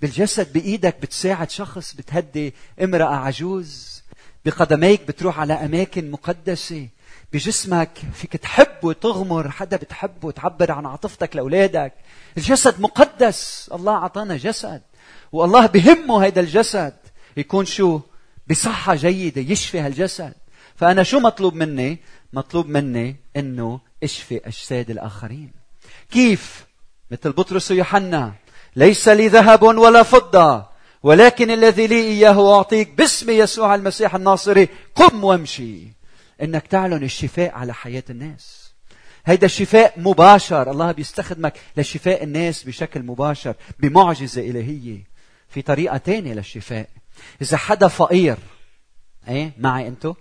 [0.01, 4.03] بالجسد بإيدك بتساعد شخص بتهدي امرأة عجوز.
[4.45, 6.87] بقدميك بتروح على أماكن مقدسة.
[7.33, 9.51] بجسمك فيك تحب وتغمر.
[9.51, 11.93] حدا بتحبه وتعبر عن عاطفتك لأولادك.
[12.37, 13.69] الجسد مقدس.
[13.73, 14.81] الله أعطانا جسد.
[15.31, 16.93] والله بهمه هذا الجسد.
[17.37, 17.99] يكون شو؟
[18.49, 20.33] بصحة جيدة يشفي هالجسد.
[20.75, 21.99] فأنا شو مطلوب مني؟
[22.33, 25.51] مطلوب مني أنه أشفي أجساد الآخرين.
[26.11, 26.65] كيف؟
[27.11, 28.33] مثل بطرس ويوحنا
[28.75, 30.65] ليس لي ذهب ولا فضة
[31.03, 34.67] ولكن الذي لي إياه أعطيك باسم يسوع المسيح الناصري.
[34.95, 35.87] قم وامشي.
[36.41, 38.73] إنك تعلن الشفاء على حياة الناس.
[39.25, 40.71] هيدا الشفاء مباشر.
[40.71, 45.03] الله بيستخدمك لشفاء الناس بشكل مباشر بمعجزة إلهية.
[45.49, 46.89] في طريقة تانية للشفاء.
[47.41, 48.37] إذا حدا فقير
[49.27, 50.13] إيه؟ معي أنتو.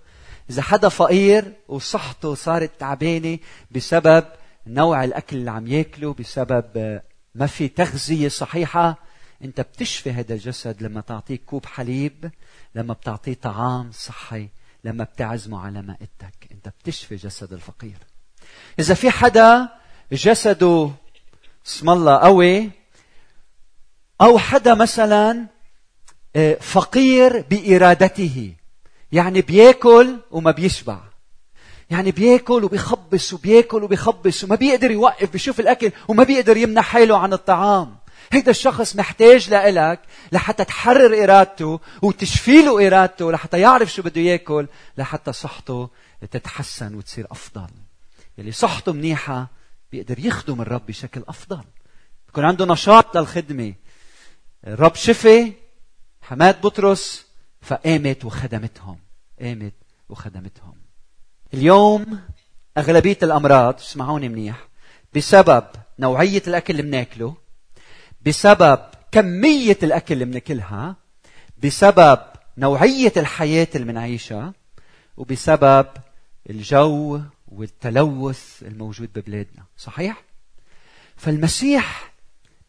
[0.49, 3.39] إذا حدا فقير وصحته صارت تعبانة
[3.71, 4.25] بسبب
[4.67, 7.01] نوع الأكل اللي عم ياكله بسبب
[7.35, 8.97] ما في تغذية صحيحة
[9.43, 12.31] أنت بتشفي هذا الجسد لما تعطيه كوب حليب
[12.75, 14.47] لما بتعطيه طعام صحي
[14.83, 16.47] لما بتعزمه على مائدتك.
[16.51, 17.97] أنت بتشفي جسد الفقير.
[18.79, 19.69] إذا في حدا
[20.11, 20.91] جسده
[21.67, 22.71] اسم الله قوي
[24.21, 25.47] أو حدا مثلا آه،
[26.59, 28.53] فقير بإرادته.
[29.11, 30.99] يعني بياكل وما بيشبع.
[31.89, 37.33] يعني بياكل وبيخبص وبياكل وبيخبص وما بيقدر يوقف بيشوف الأكل وما بيقدر يمنع حاله عن
[37.33, 37.97] الطعام.
[38.31, 39.99] هيدا الشخص محتاج لإلك
[40.31, 45.89] لحتى تحرر إرادته وتشفي له إرادته لحتى يعرف شو بده ياكل لحتى صحته
[46.31, 47.69] تتحسن وتصير أفضل.
[48.37, 49.47] يلي صحته منيحة
[49.91, 51.63] بيقدر يخدم الرب بشكل أفضل.
[52.27, 53.73] بيكون عنده نشاط للخدمة.
[54.67, 55.53] الرب شفي
[56.27, 57.25] حماد بطرس
[57.61, 58.99] فقامت وخدمتهم.
[59.41, 59.73] قامت
[60.09, 60.75] وخدمتهم.
[61.53, 62.19] اليوم
[62.77, 64.67] أغلبية الأمراض اسمعوني منيح
[65.15, 65.63] بسبب
[65.99, 67.35] نوعية الأكل اللي بناكله
[68.25, 68.79] بسبب
[69.11, 70.95] كمية الأكل اللي بناكلها
[71.63, 72.19] بسبب
[72.57, 74.53] نوعية الحياة اللي بنعيشها
[75.17, 75.87] وبسبب
[76.49, 79.63] الجو والتلوث الموجود ببلادنا.
[79.77, 80.23] صحيح؟
[81.17, 82.13] فالمسيح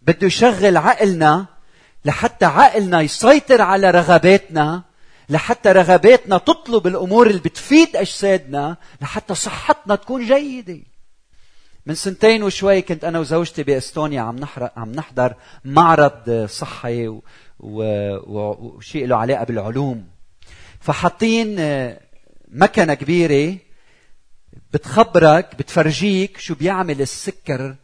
[0.03, 1.58] بده يشغل عقلنا
[2.09, 4.83] لحتى عقلنا يسيطر على رغباتنا
[5.29, 10.79] لحتى رغباتنا تطلب الأمور اللي بتفيد أجسادنا لحتى صحتنا تكون جيدة.
[11.87, 17.21] من سنتين وشوي كنت أنا وزوجتي بإستونيا عم نحرق عم نحضر معرض صحي
[17.61, 20.07] وشيء له علاقة بالعلوم.
[20.81, 22.01] فحاطين آه،
[22.49, 23.59] مكنة كبيرة
[24.73, 27.75] بتخبرك بتفرجيك شو بيعمل السكر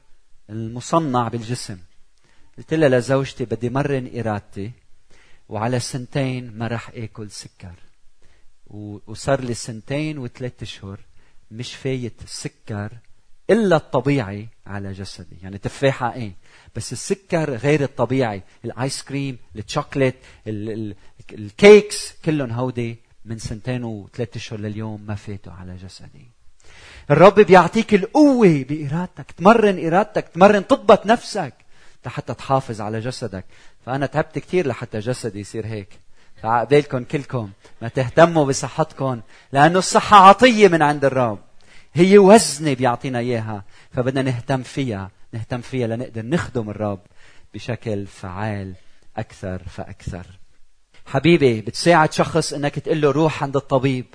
[0.51, 1.79] المصنع بالجسم.
[2.59, 4.71] قلت لها لزوجتي بدي مرن إرادتي
[5.49, 7.75] وعلى سنتين ما راح آكل سكر.
[9.07, 11.01] وصار لي سنتين وثلاث أشهر
[11.51, 12.93] مش فايت السكر
[13.51, 15.37] إلا الطبيعي على جسدي.
[15.43, 16.33] يعني تفاحة إيه؟
[16.77, 18.43] بس السكر غير الطبيعي.
[18.65, 20.15] ال ice cream ال chocolate
[21.33, 26.27] ال cakes كلهم هودي من سنتين وثلاث أشهر لليوم ما فاتوا على جسدي.
[27.11, 29.31] الرب بيعطيك القوة بإرادتك.
[29.31, 30.29] تمرن إرادتك.
[30.29, 31.55] تمرن تضبط نفسك.
[32.07, 33.45] لحتى تحافظ على جسدك.
[33.87, 35.89] فأنا تعبت كثير لحتى جسدي يصير هيك.
[36.43, 37.51] فعقبالكم كلكم
[37.83, 39.21] ما تهتموا بصحتكم
[39.53, 41.39] لأنه الصحة عطية من عند الرب.
[41.95, 47.01] هي وزنة بيعطينا إياها فبدنا نهتم فيها نهتم فيها لنقدر نخدم الرب
[47.55, 48.75] بشكل فعال
[49.17, 50.27] أكثر فأكثر.
[51.07, 54.07] حبيبي بتساعد شخص إنك تقول له روح عند الطبيب.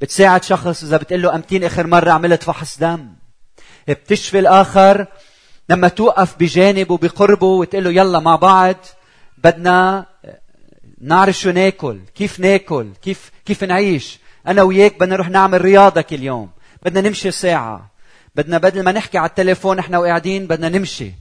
[0.00, 3.14] بتساعد شخص إذا بتقول له أمتين آخر مرة عملت فحص دم.
[3.88, 5.06] بتشفي الآخر
[5.68, 8.76] لما توقف بجانبه بقربه وتقول له يلا مع بعض
[9.38, 10.06] بدنا
[11.00, 14.18] نعرف شو ناكل كيف ناكل كيف كيف نعيش.
[14.46, 16.50] أنا وياك بدنا نروح نعمل رياضه كل يوم
[16.82, 17.90] بدنا نمشي ساعة.
[18.34, 21.12] بدنا بدل ما نحكي على التليفون إحنا وقاعدين بدنا نمشي.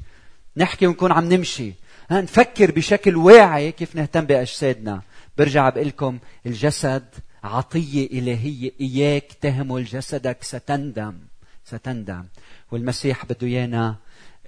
[0.58, 1.74] نحكي ونكون عم نمشي.
[2.12, 5.02] نفكر بشكل واعي كيف نهتم بأجسادنا.
[5.38, 7.04] برجع بقول لكم الجسد
[7.44, 8.72] عطية إلهية.
[8.82, 11.18] إياك تهمل جسدك ستندم
[11.66, 12.26] ستندم.
[12.72, 13.96] والمسيح بده إيانا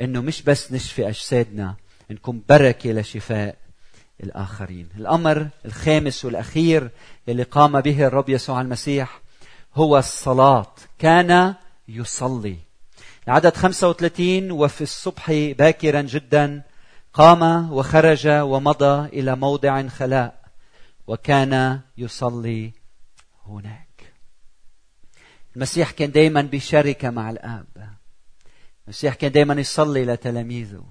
[0.01, 1.75] إنه مش بس نشفي أجسادنا
[2.09, 3.55] نكون بركة لشفاء
[4.23, 4.89] الآخرين.
[4.97, 6.89] الأمر الخامس والأخير
[7.29, 9.21] اللي قام به الرب يسوع المسيح
[9.75, 10.73] هو الصلاة.
[10.99, 11.55] كان
[11.87, 12.57] يصلي.
[13.27, 16.63] العدد 35 وفي الصبح باكرا جدا
[17.13, 20.39] قام وخرج ومضى إلى موضع خلاء
[21.07, 22.71] وكان يصلي
[23.45, 24.13] هناك.
[25.55, 27.88] المسيح كان دائما بشركه مع الآب.
[28.89, 30.83] المسيح كان دائما يصلي لتلاميذه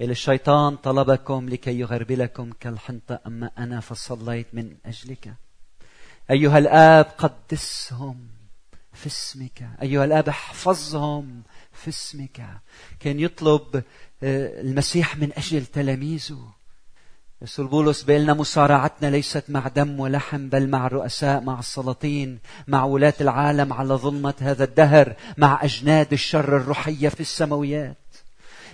[0.00, 5.34] إلى الشيطان طلبكم لكي يغربلكم كالحنطة أما أنا فصليت من أجلك.
[6.30, 8.28] أيها الآب قدسهم
[8.92, 9.68] في اسمك.
[9.82, 12.46] أيها الآب احفظهم في اسمك.
[13.00, 13.76] كان يطلب
[14.22, 16.52] آه، المسيح من أجل تلاميذه.
[17.42, 22.84] رسول بولس بيقول لنا مصارعتنا ليست مع دم ولحم بل مع الرؤساء مع السلاطين مع
[22.84, 27.96] ولاة العالم على ظلمة هذا الدهر مع أجناد الشر الروحية في السماويات.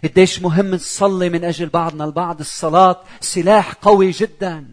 [0.04, 4.66] قديش مهم نصلي من أجل بعضنا البعض الصلاة سلاح قوي جدا.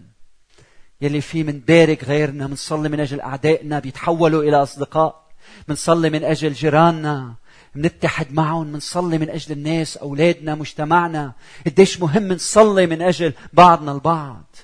[1.02, 5.22] يلي فيه منبارك غيرنا منصلي من أجل أعدائنا بيتحولوا إلى أصدقاء
[5.68, 7.34] منصلي من أجل جيراننا.
[7.76, 11.34] منتحد معهم منصلي من أجل الناس أولادنا مجتمعنا.
[11.66, 14.56] قديش مهم نصلي من أجل بعضنا البعض.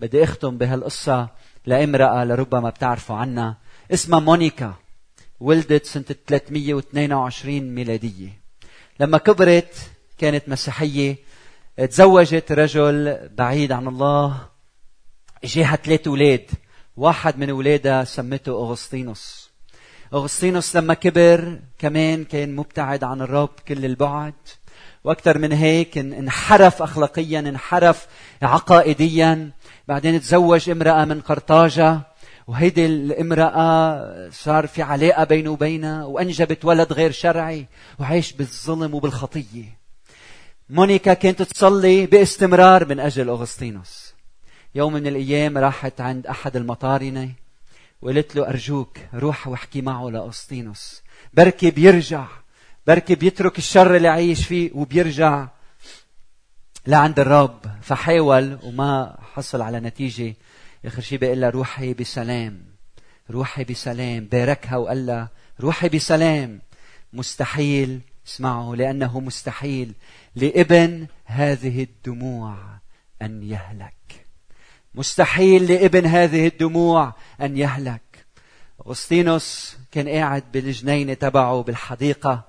[0.00, 1.28] بدي أختم بهالقصة
[1.66, 3.56] لامرأة لربما بتعرفوا عنها.
[3.92, 4.74] اسمها مونيكا.
[5.40, 8.40] ولدت سنة 322 ميلادية.
[9.00, 9.74] لما كبرت
[10.18, 11.16] كانت مسيحية.
[11.76, 14.48] تزوجت رجل بعيد عن الله.
[15.44, 16.50] جاها ثلاث أولاد.
[16.96, 19.43] واحد من أولادها سمته أغسطينوس.
[20.14, 24.34] أغسطينوس لما كبر كمان كان مبتعد عن الرب كل البعد.
[25.04, 28.06] وأكثر من هيك انحرف اخلاقيا انحرف
[28.42, 29.50] عقائديا.
[29.88, 32.00] بعدين تزوج امرأة من قرطاجة
[32.46, 37.66] وهيدي الامرأة صار في علاقة بينه وبينها وأنجبت ولد غير شرعي
[37.98, 39.78] وعيش بالظلم وبالخطية.
[40.70, 44.14] مونيكا كانت تصلي باستمرار من أجل أغسطينوس.
[44.74, 47.43] يوم من الأيام راحت عند أحد المطارنة
[48.04, 51.02] وقالت له أرجوك روح واحكي معه لأغسطينوس
[51.34, 52.26] بركي بيرجع
[52.86, 55.48] بركي بيترك الشر اللي عايش فيه وبيرجع
[56.86, 57.60] لعند الرب.
[57.82, 60.34] فحاول وما حصل على نتيجة.
[60.84, 62.64] آخر شيء بيقول لها روحي بسلام
[63.30, 64.24] روحي بسلام.
[64.24, 65.28] باركها وقال لها
[65.60, 66.60] روحي بسلام.
[67.12, 69.94] مستحيل اسمعوا لأنه مستحيل
[70.36, 72.56] لابن هذه الدموع
[73.22, 74.23] أن يهلك.
[74.94, 78.26] مستحيل لابن هذه الدموع أن يهلك.
[78.86, 82.44] أغسطينوس كان قاعد بالجنينة تبعه بالحديقة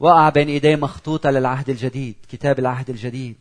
[0.00, 3.36] وقع بين إيديه مخطوطة للعهد الجديد كتاب العهد الجديد.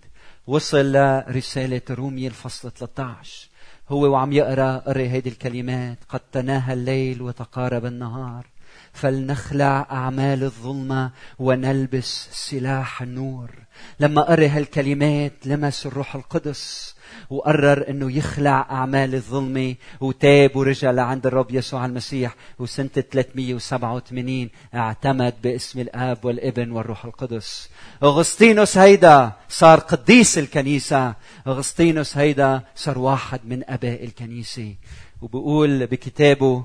[0.47, 3.49] وصل لرسالة رومية الفصل 13
[3.89, 8.45] هو وعم يقرأ قري هيدي الكلمات قد تناهى الليل وتقارب النهار.
[8.93, 13.51] فلنخلع أعمال الظلمة ونلبس سلاح النور.
[13.99, 16.95] لما قري هالكلمات لمس الروح القدس
[17.29, 22.35] وقرر إنه يخلع أعمال الظلمه وتاب ورجع لعند الرب يسوع المسيح.
[22.59, 27.69] وسنة 387 اعتمد باسم الآب والابن والروح القدس.
[28.03, 31.13] أغسطينوس هيدا صار قديس الكنيسة.
[31.47, 34.75] أغسطينوس هيدا صار واحد من أباء الكنيسة.
[35.21, 36.63] وبقول بكتابه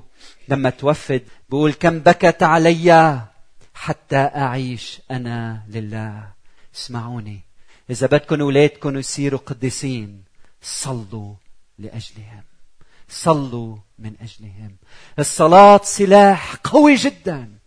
[0.49, 3.21] لما توفد بقول كم بكت علي
[3.73, 6.27] حتى أعيش أنا لله.
[6.75, 7.39] اسمعوني.
[7.89, 10.24] إذا بدكم اولادكم يصيروا قديسين.
[10.65, 11.35] صلوا
[11.79, 12.43] لأجلهم.
[13.09, 14.75] صلوا من أجلهم.
[15.19, 17.57] الصلاة سلاح قوي جدا.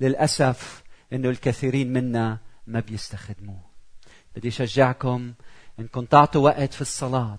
[0.00, 0.82] للأسف
[1.12, 3.60] إنه الكثيرين منا ما بيستخدموه.
[4.36, 5.32] بدي أشجعكم
[5.80, 7.38] انكم تعطوا وقت في الصلاة.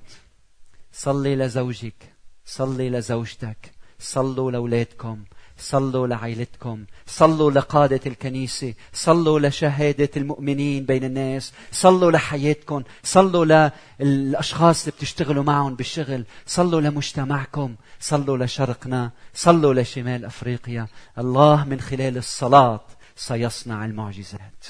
[0.93, 2.13] صلي لزوجك.
[2.45, 3.71] صلي لزوجتك.
[3.99, 5.23] صلوا لأولادكم.
[5.59, 14.91] صلوا لعائلتكم صلوا لقادة الكنيسة صلوا لشهادة المؤمنين بين الناس صلوا لحياتكم صلوا للأشخاص اللي
[14.97, 20.87] بتشتغلوا معهم بالشغل صلوا لمجتمعكم صلوا لشرقنا صلوا لشمال أفريقيا.
[21.17, 22.81] الله من خلال الصلاة
[23.15, 24.65] سيصنع المعجزات.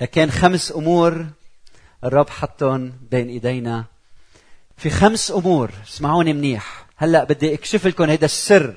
[0.00, 1.26] لكن خمس أمور
[2.04, 3.84] الرب حطهم بين إيدينا.
[4.76, 6.86] في خمس أمور اسمعوني منيح.
[6.96, 8.76] هلأ بدي أكشف لكم هذا السر.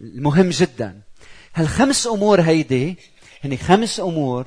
[0.00, 1.00] المهم جدا.
[1.54, 2.96] هالخمس أمور هيدي؟
[3.44, 4.46] هن خمس أمور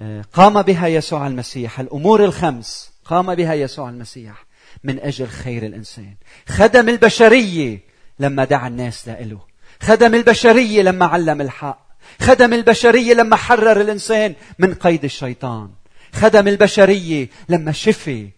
[0.00, 1.80] آه، قام بها يسوع المسيح.
[1.80, 4.46] الأمور الخمس قام بها يسوع المسيح
[4.84, 6.14] من أجل خير الإنسان؟
[6.48, 7.80] خدم البشرية
[8.18, 9.40] لما دعا الناس لإله.
[9.80, 11.86] خدم البشرية لما علم الحق.
[12.20, 15.70] خدم البشرية لما حرر الإنسان من قيد الشيطان.
[16.12, 18.28] خدم البشرية لما شفي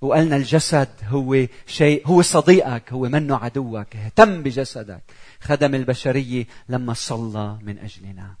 [0.00, 5.02] وقالنا الجسد هو شيء هو صديقك هو منه عدوك اهتم بجسدك.
[5.40, 8.34] خدم البشرية لما صلى من أجلنا.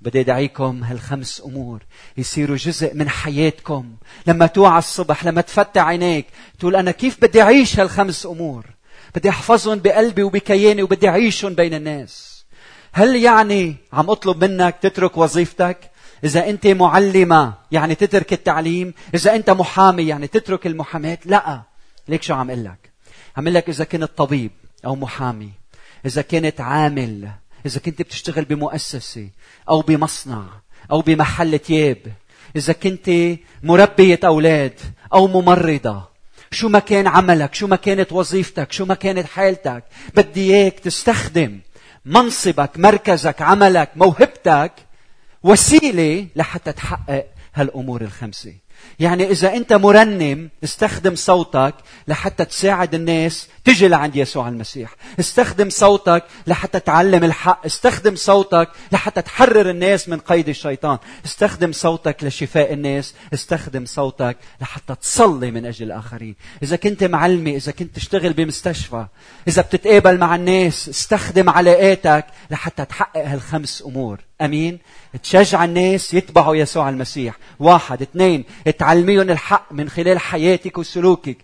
[0.00, 1.82] بدي أدعيكم هالخمس أمور.
[2.16, 3.94] يصيروا جزء من حياتكم.
[4.26, 6.26] لما توعى الصبح لما تفتح عينيك
[6.58, 8.66] تقول أنا كيف بدي أعيش هالخمس أمور؟
[9.14, 12.44] بدي أحفظهم بقلبي وبكياني وبدي أعيشهم بين الناس.
[12.92, 15.90] هل يعني عم أطلب منك تترك وظيفتك؟
[16.24, 21.62] إذا أنت معلمة يعني تترك التعليم إذا أنت محامي يعني تترك المحاماة لا.
[22.08, 22.90] ليك شو عم أقول لك؟
[23.36, 24.50] عم لك إذا كنت طبيب
[24.86, 25.50] أو محامي
[26.06, 27.28] إذا كنت عامل
[27.66, 29.28] إذا كنت بتشتغل بمؤسسة
[29.68, 30.46] أو بمصنع
[30.90, 31.98] أو بمحل تياب
[32.56, 33.10] إذا كنت
[33.62, 34.80] مربية أولاد
[35.12, 36.14] أو ممرضة
[36.50, 39.84] شو ما كان عملك شو ما كانت وظيفتك شو ما كانت حالتك
[40.14, 41.60] بدي إياك تستخدم
[42.04, 44.72] منصبك مركزك عملك موهبتك
[45.44, 48.52] وسيلة لحتى تحقق هالأمور الخمسة.
[49.00, 51.74] يعني إذا أنت مرنم استخدم صوتك
[52.08, 54.94] لحتى تساعد الناس تجي لعند يسوع المسيح.
[55.20, 57.66] استخدم صوتك لحتى تعلم الحق.
[57.66, 60.98] استخدم صوتك لحتى تحرر الناس من قيد الشيطان.
[61.24, 63.14] استخدم صوتك لشفاء الناس.
[63.34, 66.34] استخدم صوتك لحتى تصلي من أجل الآخرين.
[66.62, 69.06] إذا كنت معلمة إذا كنت تشتغل بمستشفى
[69.48, 74.20] إذا بتتقابل مع الناس استخدم علاقاتك لحتى تحقق هالخمس أمور.
[74.40, 74.78] أمين؟
[75.22, 77.34] تشجع الناس يتبعوا يسوع المسيح.
[77.60, 78.02] واحد.
[78.02, 81.36] اثنين تعلميهم الحق من خلال حياتك وسلوكك.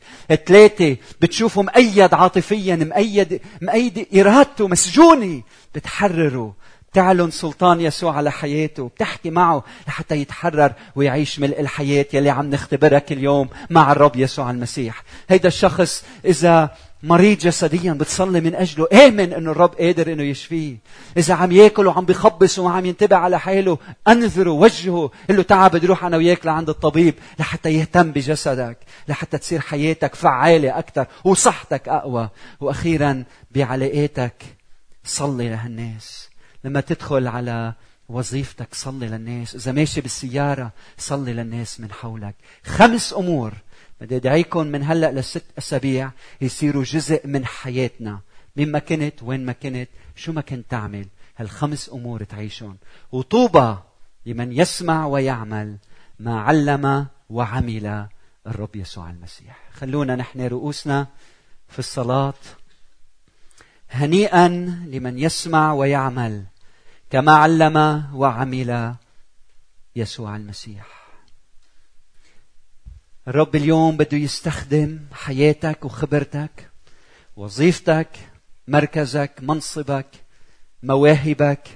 [0.46, 5.42] ثلاثة بتشوفوا مؤيد عاطفيا مؤيد مؤيد إرادته مسجونة.
[5.74, 6.54] بتحرره
[6.92, 8.88] تعلن سلطان يسوع على حياته.
[8.88, 14.50] بتحكي معه لحتى يتحرر ويعيش ملء الحياة يلي عم نختبرها كل يوم مع الرب يسوع
[14.50, 15.02] المسيح.
[15.28, 16.70] هيدا الشخص إذا
[17.02, 20.76] مريض جسديا بتصلي من أجله آمن إنه الرب قادر إنه يشفيه.
[21.16, 23.78] إذا عم ياكل وعم بخبص وعم ينتبه على حاله
[24.08, 28.78] انذره وجهه قل له تعال بدي أروح أنا وياك لعند الطبيب لحتى يهتم بجسدك
[29.08, 32.28] لحتى تصير حياتك فعالة أكثر وصحتك أقوى.
[32.60, 34.44] وأخيرا بعلاقاتك
[35.04, 36.30] صلي لهالناس.
[36.64, 37.72] لما تدخل على
[38.10, 39.54] وظيفتك صلي للناس.
[39.54, 42.34] إذا ماشي بالسيارة صلي للناس من حولك.
[42.64, 43.52] خمس أمور
[44.00, 48.20] بدي أدعيكم من هلأ لست أسابيع يصيروا جزء من حياتنا.
[48.56, 51.06] مين ما كنت وين ما كنت شو ما كنت تعمل.
[51.36, 52.76] هالخمس أمور تعيشهم
[53.12, 53.76] وطوبى
[54.26, 55.76] لمن يسمع ويعمل
[56.18, 58.06] ما علم وعمل
[58.46, 59.58] الرب يسوع المسيح.
[59.72, 61.06] خلونا نحن رؤوسنا
[61.68, 62.34] في الصلاة.
[63.90, 64.48] هنيئا
[64.86, 66.44] لمن يسمع ويعمل.
[67.10, 68.94] كما علم وعمل
[69.96, 70.86] يسوع المسيح.
[73.28, 76.70] الرب اليوم بده يستخدم حياتك وخبرتك
[77.36, 78.08] وظيفتك
[78.68, 80.06] مركزك منصبك
[80.82, 81.68] مواهبك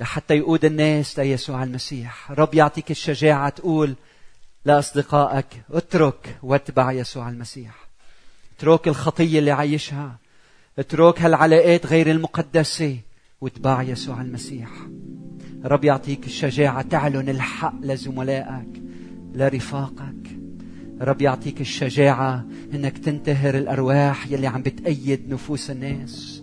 [0.00, 2.30] لحتى يقود الناس ليسوع المسيح.
[2.30, 3.94] رب يعطيك الشجاعة تقول
[4.64, 7.74] لأصدقائك اترك واتبع يسوع المسيح.
[8.56, 10.16] اترك الخطية اللي عايشها.
[10.78, 12.98] اترك هالعلاقات غير المقدسة.
[13.40, 14.70] واتبع يسوع المسيح.
[15.64, 18.82] رب يعطيك الشجاعة تعلن الحق لزملائك
[19.34, 20.38] لرفاقك.
[21.00, 26.42] رب يعطيك الشجاعة إنك تنتهر الأرواح يلي عم بتأيد نفوس الناس.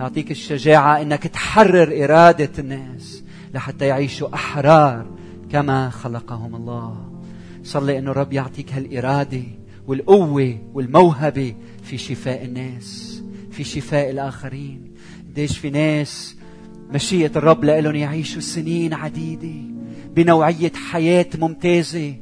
[0.00, 3.22] يعطيك الشجاعة إنك تحرر إرادة الناس
[3.54, 5.06] لحتى يعيشوا أحرار
[5.50, 7.20] كما خلقهم الله.
[7.62, 9.42] صلي إنه رب يعطيك هالإرادة
[9.86, 14.94] والقوة والموهبة في شفاء الناس في شفاء الآخرين.
[15.34, 16.36] قديش في ناس
[16.92, 19.74] مشيئة الرب لهم يعيشوا سنين عديدة
[20.16, 22.14] بنوعية حياة ممتازة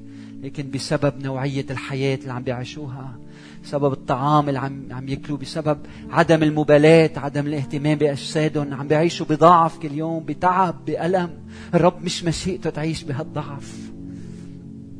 [0.42, 3.18] لكن بسبب نوعية الحياة اللي عم بيعيشوها
[3.64, 5.78] بسبب الطعام اللي عم عم ياكلوه بسبب
[6.10, 11.30] عدم المبالاة عدم الاهتمام بأجسادهم عم بيعيشوا بضعف كل يوم بتعب بألم.
[11.74, 13.90] الرب مش مشيئته تعيش بهالضعف.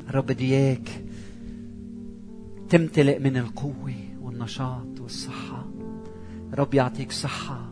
[0.09, 0.89] الرب بده إياك
[2.69, 5.67] تمتلئ من القوة والنشاط والصحة.
[6.55, 7.72] رب يعطيك صحة.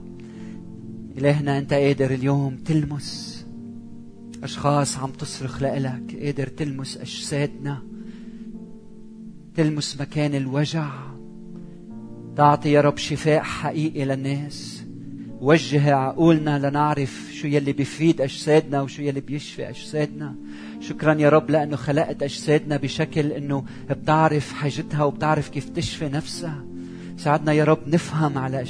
[1.19, 3.41] إلهنا أنت قادر اليوم تلمس
[4.43, 6.17] أشخاص عم تصرخ لإلك.
[6.23, 7.79] قادر تلمس أجسادنا
[9.57, 10.91] تلمس مكان الوجع.
[12.37, 14.85] تعطي يا رب شفاء حقيقي للناس.
[15.41, 20.35] وجه عقولنا لنعرف شو يلي بيفيد أجسادنا وشو يلي بيشفي أجسادنا.
[20.81, 26.65] شكرا يا رب لأنه خلقت أجسادنا بشكل أنه بتعرف حاجتها وبتعرف كيف تشفي نفسها.
[27.17, 28.63] ساعدنا يا رب نفهم على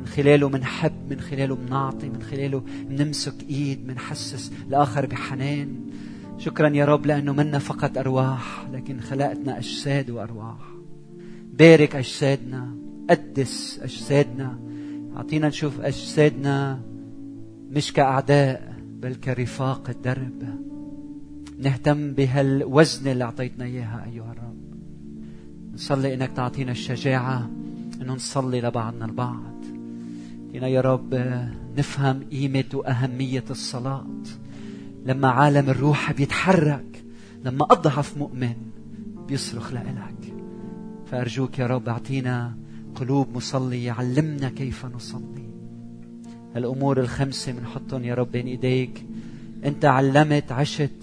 [0.00, 5.68] من خلاله منحب من خلاله منعطي من خلاله منمسك إيد منحسس الآخر بحنان.
[6.38, 10.58] شكرا يا رب لأنه منا فقط أرواح لكن خلقتنا أجساد وأرواح.
[11.58, 12.74] بارك أجسادنا
[13.10, 14.58] قدس أجسادنا
[15.16, 16.80] أعطينا نشوف أجسادنا
[17.70, 20.42] مش كأعداء بل كرفاق الدرب.
[21.58, 24.63] نهتم بهالوزن اللي أعطيتنا إياها أيها الرب.
[25.74, 27.50] نصلي إنك تعطينا الشجاعة
[28.00, 29.54] إنه نصلي لبعضنا البعض.
[30.46, 31.14] اعطينا يا رب
[31.78, 34.06] نفهم قيمة وأهمية الصلاة.
[35.06, 37.04] لما عالم الروح بيتحرك
[37.44, 38.54] لما أضعف مؤمن
[39.28, 40.34] بيصرخ لإلك.
[41.10, 42.54] فأرجوك يا رب أعطينا
[42.94, 45.48] قلوب مصلية علمنا كيف نصلي.
[46.56, 49.06] الأمور الخمسة بنحطهم يا رب بين إيديك.
[49.64, 51.02] أنت علمت عشت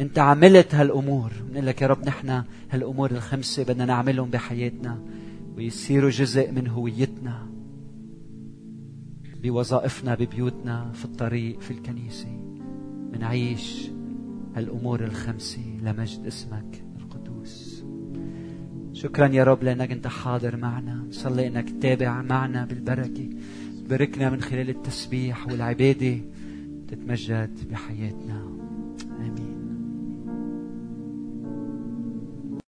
[0.00, 1.32] انت عملت هالأمور.
[1.48, 5.02] بنقول لك يا رب نحن هالأمور الخمسة بدنا نعملهم بحياتنا
[5.56, 7.46] ويصيروا جزء من هويتنا
[9.42, 12.28] بوظائفنا ببيوتنا في الطريق في الكنيسة.
[13.12, 13.90] منعيش
[14.56, 17.84] هالأمور الخمسة لمجد اسمك القدوس.
[18.92, 21.04] شكرا يا رب لأنك أنت حاضر معنا.
[21.08, 23.28] نصلي إنك تتابع معنا بالبركة.
[23.84, 26.18] تباركنا من خلال التسبيح والعبادة
[26.88, 28.47] تتمجد بحياتنا.